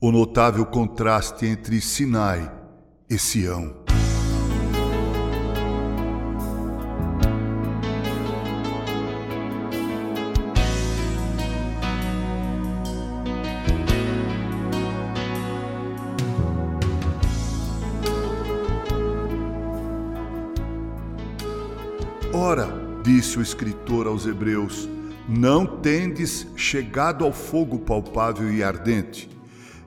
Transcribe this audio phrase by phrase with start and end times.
[0.00, 2.52] o notável contraste entre Sinai
[3.10, 3.74] e Sião.
[22.32, 22.68] Ora,
[23.02, 24.88] disse o escritor aos Hebreus,
[25.28, 29.28] não tendes chegado ao fogo palpável e ardente,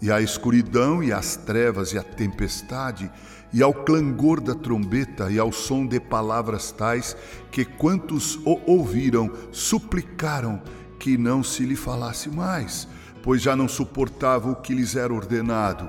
[0.00, 3.10] e à escuridão e às trevas e à tempestade,
[3.52, 7.16] e ao clangor da trombeta e ao som de palavras tais
[7.50, 10.62] que quantos o ouviram suplicaram
[10.98, 12.86] que não se lhe falasse mais,
[13.22, 15.88] pois já não suportava o que lhes era ordenado.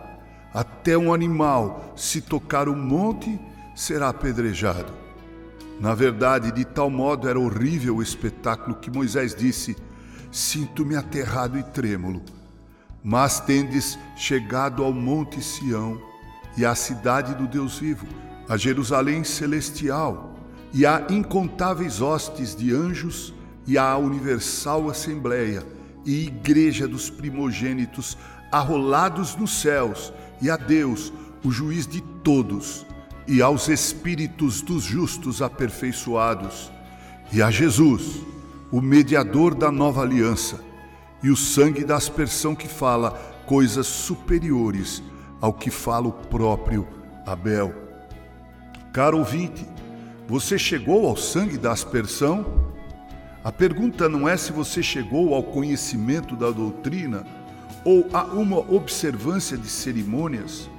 [0.53, 3.39] Até um animal, se tocar o monte,
[3.76, 4.91] será apedrejado.
[5.80, 9.78] Na verdade, de tal modo era horrível o espetáculo que Moisés disse:
[10.31, 12.22] Sinto-me aterrado e trêmulo.
[13.03, 16.02] Mas tendes chegado ao Monte Sião
[16.58, 18.05] e à cidade do Deus vivo,
[18.47, 20.36] a Jerusalém celestial,
[20.73, 23.33] e a incontáveis hostes de anjos,
[23.66, 25.64] e à universal assembleia
[26.06, 28.17] e igreja dos primogênitos
[28.52, 31.13] arrolados nos céus, e a Deus,
[31.44, 32.86] o juiz de todos,
[33.28, 36.72] e aos espíritos dos justos aperfeiçoados,
[37.31, 38.22] e a Jesus,
[38.72, 40.59] o mediador da nova aliança,
[41.22, 43.12] e o sangue da aspersão que fala
[43.45, 45.03] coisas superiores
[45.42, 46.88] ao que fala o próprio
[47.25, 47.73] Abel.
[48.94, 49.66] Caro ouvinte,
[50.28, 52.45] você chegou ao sangue da aspersão?
[53.44, 57.25] A pergunta não é se você chegou ao conhecimento da doutrina
[57.86, 60.70] ou a uma observância de cerimônias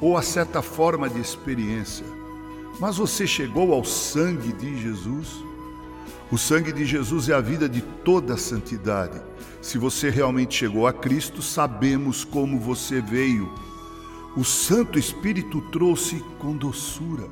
[0.00, 2.04] ou a certa forma de experiência.
[2.80, 5.47] Mas você chegou ao sangue de Jesus?
[6.30, 9.18] O sangue de Jesus é a vida de toda a santidade.
[9.62, 13.50] Se você realmente chegou a Cristo, sabemos como você veio.
[14.36, 17.26] O Santo Espírito trouxe com doçura.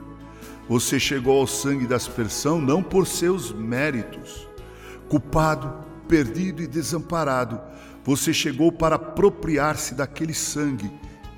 [0.66, 4.48] Você chegou ao sangue da aspersão não por seus méritos.
[5.10, 7.60] Culpado, perdido e desamparado,
[8.02, 10.90] você chegou para apropriar-se daquele sangue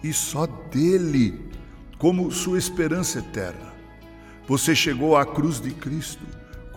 [0.03, 1.50] e só dele
[1.99, 3.75] como sua esperança eterna.
[4.47, 6.25] Você chegou à cruz de Cristo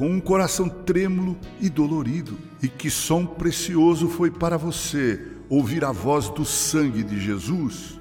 [0.01, 5.91] com um coração trêmulo e dolorido, e que som precioso foi para você ouvir a
[5.91, 7.99] voz do sangue de Jesus.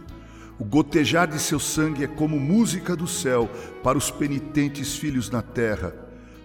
[0.59, 3.51] O gotejar de seu sangue é como música do céu
[3.83, 5.95] para os penitentes filhos na terra.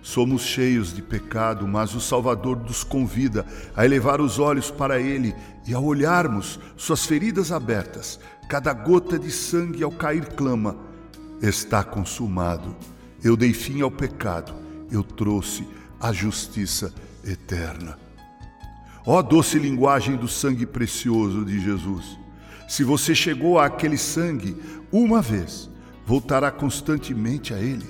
[0.01, 5.33] Somos cheios de pecado, mas o Salvador nos convida a elevar os olhos para Ele
[5.65, 10.75] e, ao olharmos suas feridas abertas, Cada gota de sangue ao cair clama:
[11.41, 12.75] Está consumado.
[13.23, 14.53] Eu dei fim ao pecado,
[14.91, 15.67] eu trouxe
[15.99, 17.97] a justiça eterna.
[19.05, 22.17] Ó doce linguagem do sangue precioso de Jesus!
[22.67, 24.57] Se você chegou àquele sangue
[24.91, 25.69] uma vez,
[26.05, 27.85] voltará constantemente a ele.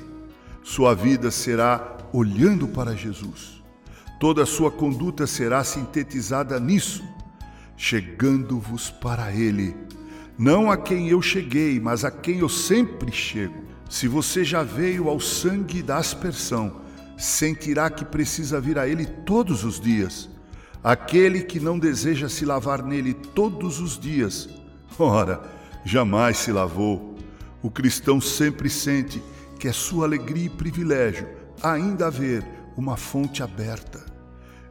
[0.64, 3.64] Sua vida será olhando para Jesus.
[4.20, 7.04] Toda a sua conduta será sintetizada nisso,
[7.78, 9.76] chegando-vos para ele
[10.38, 13.64] não a quem eu cheguei, mas a quem eu sempre chego.
[13.90, 16.82] Se você já veio ao sangue da aspersão,
[17.18, 20.30] sentirá que precisa vir a ele todos os dias.
[20.84, 24.50] Aquele que não deseja se lavar nele todos os dias,
[25.00, 25.42] ora,
[25.84, 27.16] jamais se lavou.
[27.62, 29.22] O cristão sempre sente
[29.60, 31.28] que é sua alegria e privilégio
[31.64, 32.46] ainda haver
[32.78, 34.06] uma fonte aberta.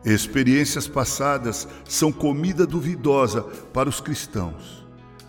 [0.04, 4.86] Experiências passadas são comida duvidosa para os cristãos.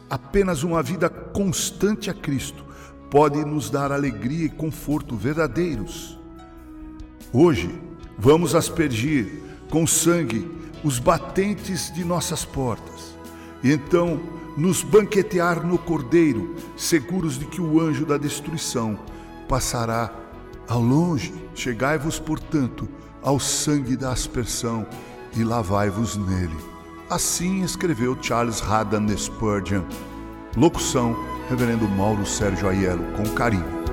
[0.09, 2.66] Apenas uma vida constante a Cristo
[3.09, 6.20] pode nos dar alegria e conforto verdadeiros.
[7.38, 7.69] Hoje,
[8.18, 10.50] vamos aspergir com sangue
[10.85, 13.13] os batentes de nossas portas,
[13.62, 14.22] e então
[14.56, 18.97] nos banquetear no Cordeiro, seguros de que o anjo da destruição
[19.50, 20.16] passará
[20.66, 21.34] ao longe.
[21.53, 22.88] Chegai-vos, portanto,
[23.22, 24.88] ao sangue da aspersão
[25.35, 26.56] e lavai-vos nele.
[27.09, 29.84] Assim escreveu Charles Haddon Spurgeon.
[30.56, 31.17] Locução:
[31.49, 33.84] Reverendo Mauro Sérgio Aiello, com carinho.